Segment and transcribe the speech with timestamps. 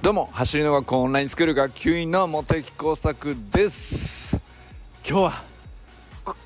[0.00, 4.40] どうも走りの学校オンラインスクール学級委員の茂木耕作です。
[5.06, 5.42] 今日は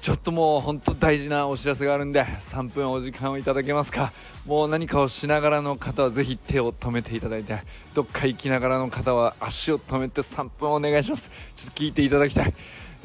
[0.00, 4.12] ちょっともう本当大事なお知らせがあるんで3分お時間をいただけますか。
[4.44, 7.62] もう何かをしながらの方はぜひ手を止めていただいて
[7.94, 11.30] どっか行きながらの方は足を止めて3分お願いします。
[11.54, 12.52] ちょっと聞いていただきたい。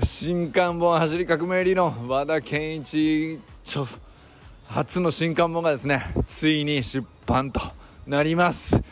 [0.02, 4.09] 新刊本走り革命理論和田健一著。
[4.72, 7.60] 初の新刊本がですねついに出版と
[8.06, 8.84] なります。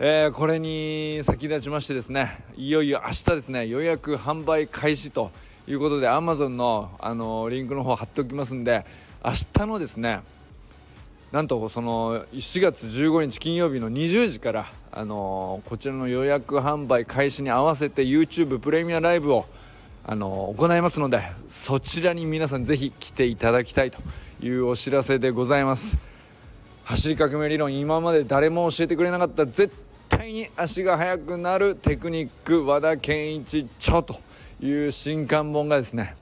[0.00, 5.30] えー、これに先立ちましてですねいよいよ明日ですね予約販売開始と
[5.68, 8.84] いうことで Amazon の、あのリンクの方貼っておきますんで
[9.24, 10.20] 明日のですね
[11.30, 19.46] なんとその4月15日金曜日の20時から、あのこちらの予約販売開始に合わせて YouTube プレミアライブを、
[20.04, 23.98] あの行いますのでそちらに皆さんぜひ来ていただきたいと
[24.40, 25.98] いうお知らせでございます。
[26.84, 29.46] 走り革命理論今まで誰も教えてくれなかった。
[29.46, 29.72] 絶
[30.08, 34.16] 対に足が速くなるテクニック和田健一著と
[34.60, 36.16] いう新刊本がですね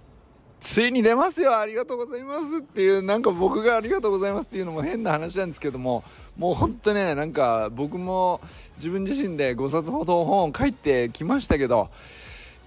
[0.61, 1.59] ついに出ますよ。
[1.59, 6.05] ありがとうございますっていうなんか僕がありがとうございますっていうのも変な話なんですけども
[6.37, 8.41] もうほんとねなんか僕も
[8.77, 11.89] 自分自身で5冊ほど本を書いてきましたけど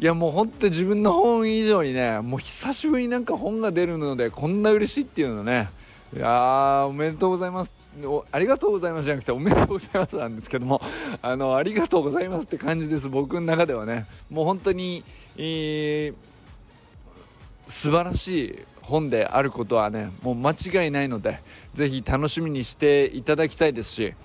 [0.02, 5.70] いやもうほんと自分の本以上にねもう久しぶりになんか本が出るのでこんな嬉しいっていうのね。
[6.18, 7.72] いやーおめでとうございます。
[8.04, 10.82] おありがとうございますじゃなくておめでとうございますなんですけども
[11.22, 14.08] あのありがとうございますって感じです僕の中ではね。
[14.32, 15.04] もう本当に、
[15.38, 21.42] えー、素晴らしい本であることはねもう間違いないので
[21.76, 24.16] ぜひ楽しみにしていただきたいですし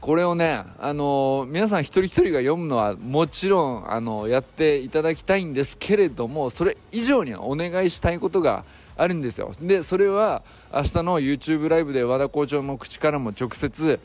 [0.00, 8.64] これをね、あのー、皆さん一人一人が読むのはもちろん、あのー、やっていただきたいんですけれどもそれ以上にお願いしたいことが
[8.96, 9.52] あるんですよ。
[9.60, 14.00] でそれは明日の YouTube ライブで和田校長の口からも直接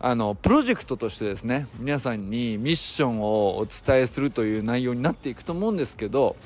[0.00, 6.36] あのプロジェクトとしてですね皆さんにミッションをお伝えするという内容になっていくと思うんですけど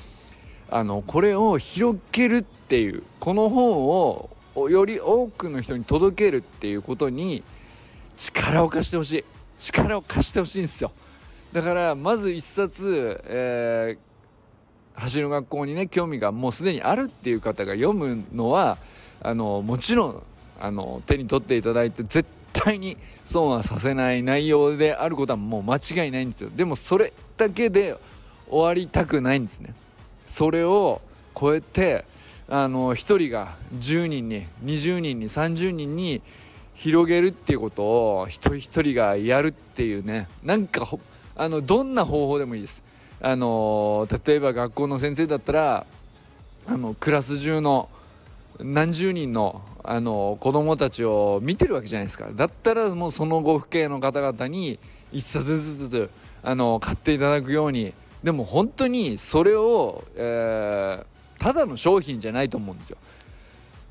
[0.69, 4.29] あのこれを広げるっていうこの本を
[4.69, 7.43] より多くの人に届けるっていうことに
[8.21, 9.23] 力を貸してほしい。
[9.57, 10.91] 力を貸してほしいんですよ。
[11.51, 14.11] だからまず一冊、えー
[14.93, 18.77] 走る学校にね興味がもうすでにあるっていう方が読むのは
[19.21, 20.23] あのもちろん
[20.59, 26.49] あの手に取っていただいて絶対に損はさせない内容であることはもう間違いないんですよ。
[26.55, 27.97] でもそれだけで
[28.49, 29.73] 終わりたくないんですね。
[30.27, 31.01] それを
[31.39, 32.05] 超えて
[32.47, 36.21] あの1人が10人に20人に30人に
[36.81, 40.27] 広げるっていうことを一人一人がやるっていうね。
[40.43, 40.89] なんか
[41.35, 42.81] あのどんな方法でもいいです。
[43.21, 45.85] あの例えば学校の先生だったら
[46.67, 47.87] あのクラス中の
[48.59, 52.29] 何十人のあの子供たちを見てるわけじゃないですか。
[52.33, 54.79] だったらもうそのご父兄の方々に
[55.13, 56.09] 1冊ずつ
[56.41, 57.93] あの買っていただくように。
[58.23, 62.97] でも本当にそれを、えー、ただの商品じゃないと思うんですよ。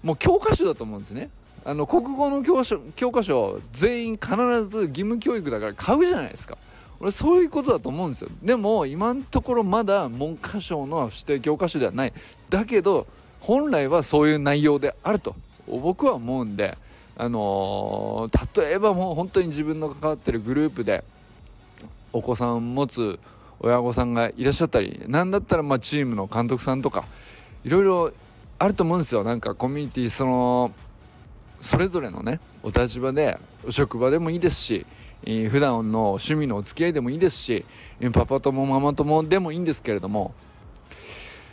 [0.02, 1.30] もう教科書だと思うんですね。
[1.64, 4.34] あの国語の教科書教科書全員必
[4.66, 6.56] ず義務教育だから買うじゃないですか。
[7.00, 8.30] 俺そういうことだと思うんですよ。
[8.42, 12.12] でも今のところまだ文科省の指定教科書ではない。
[12.48, 13.06] だけど
[13.40, 15.34] 本来はそういう内容であると。
[15.66, 16.76] 僕は思うんで
[17.16, 21.04] あのー、例えばもう本当に自分の関わってるグループで
[22.12, 23.18] お子さんを持つ
[23.60, 27.04] 親御さんがいらっしゃったり何だったらまあチームの監督さんとか
[27.62, 28.12] いろいろ
[28.58, 29.22] あると思うんですよ。
[29.22, 30.72] なんかコミュニティその
[31.60, 33.38] それぞれのねお立場で
[33.70, 34.86] 職場でもいいですし、
[35.24, 37.64] 普段の趣味のお付き合いでもいいですし
[38.12, 40.32] パパ友ママ友でもいいんですけれども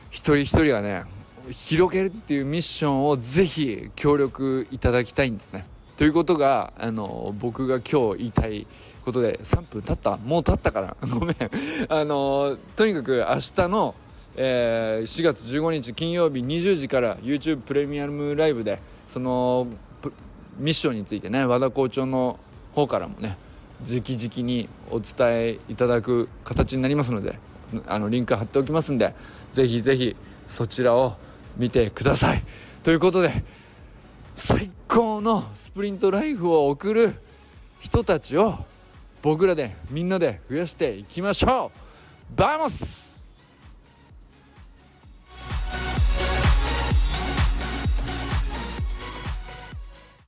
[0.10, 1.04] 一人一人はね
[1.52, 5.66] 広げるっていうミッションをぜひ協力いただきたいんですね。
[5.98, 8.68] ということがあの僕が今日言いたい
[9.04, 10.18] ことで3分経った。
[10.18, 10.98] もう経ったから。
[11.08, 11.38] ごめん。
[11.90, 13.96] あのとにかく明日の、
[14.36, 19.68] えー、4月15日金曜日20時から YouTube プレミアムライブでその
[20.58, 22.40] ミッションについてね和田校長の
[22.74, 23.38] 方からもね
[23.82, 27.38] 直々にお伝えいただく形になりますので
[27.86, 29.14] あのリンク貼っておきますんで
[29.52, 30.16] ぜひぜひ
[30.48, 31.16] そちらを
[31.58, 32.44] 見てください。
[32.84, 33.44] ということで
[34.36, 37.14] 最高のスプリントライフを送る
[37.80, 38.56] 人たちを
[39.22, 42.38] 僕らでみんなで増やしていきましょう。
[42.38, 43.17] Vamos